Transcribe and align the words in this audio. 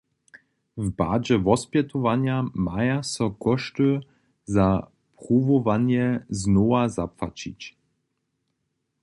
W 0.77 0.85
padźe 0.99 1.35
wospjetowanja 1.45 2.35
maja 2.69 2.97
so 3.13 3.25
kóšty 3.43 3.89
za 4.55 4.67
pruwowanje 5.17 6.25
znowa 6.41 6.81
zapłaćić. 6.97 7.61